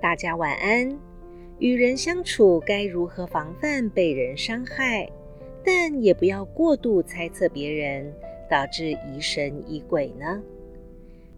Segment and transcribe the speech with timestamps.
[0.00, 0.98] 大家晚安。
[1.58, 5.06] 与人相处该如何防范被人伤害？
[5.62, 8.10] 但也不要过度猜测别人，
[8.48, 10.42] 导致疑神疑鬼呢？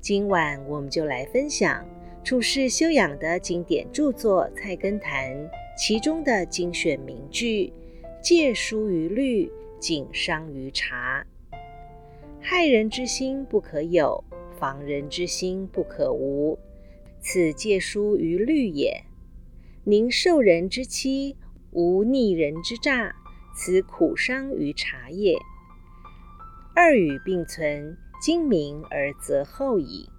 [0.00, 1.86] 今晚我们就来分享
[2.24, 5.32] 处世修养的经典著作《菜根谭》
[5.76, 7.72] 其中的精选名句
[8.20, 9.48] ：“戒疏于虑，
[9.78, 11.24] 谨商于察。
[12.40, 14.24] 害人之心不可有，
[14.58, 16.58] 防人之心不可无。
[17.20, 19.04] 此戒疏于虑也。”
[19.84, 21.36] 宁受人之欺，
[21.70, 23.16] 无逆人之诈，
[23.54, 25.38] 此苦伤于察也。
[26.74, 30.10] 二语并存，精明而则后矣。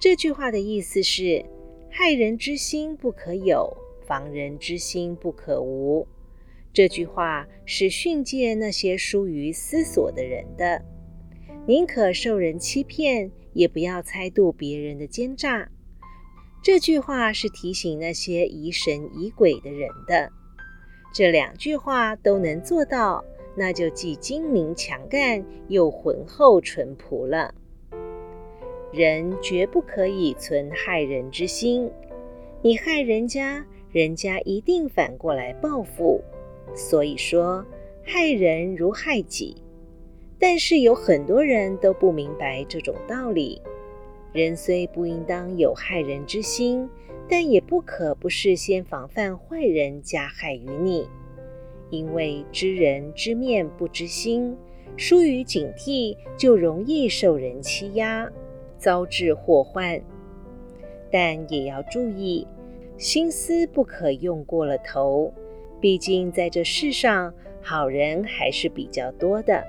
[0.00, 1.44] 这句话的意思是：
[1.90, 3.76] 害人之心不可有，
[4.06, 6.06] 防人之心不可无。
[6.72, 10.84] 这句话是训诫那些疏于思索的人的，
[11.66, 15.70] 宁可受人欺骗，也不要猜度别人的奸诈。
[16.62, 20.30] 这句话是提醒那些疑神疑鬼的人的。
[21.12, 23.24] 这两句话都能做到，
[23.56, 27.54] 那就既精明强干又浑厚淳朴了。
[28.92, 31.90] 人绝不可以存害人之心，
[32.62, 36.22] 你害人家，人家一定反过来报复。
[36.74, 37.64] 所以说，
[38.02, 39.56] 害人如害己。
[40.46, 43.62] 但是有很多人都不明白这种道理。
[44.30, 46.86] 人虽不应当有害人之心，
[47.26, 51.08] 但也不可不事先防范坏人加害于你。
[51.88, 54.54] 因为知人知面不知心，
[54.98, 58.30] 疏于警惕，就容易受人欺压，
[58.76, 59.98] 遭致祸患。
[61.10, 62.46] 但也要注意，
[62.98, 65.32] 心思不可用过了头。
[65.80, 69.64] 毕竟在这世上，好人还是比较多的。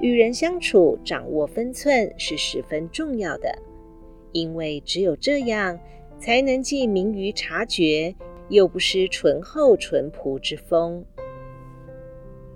[0.00, 3.56] 与人相处，掌握分寸是十分重要的。
[4.32, 5.78] 因为只有这样，
[6.18, 8.14] 才能既明于察觉，
[8.48, 11.04] 又不失醇厚淳朴之风。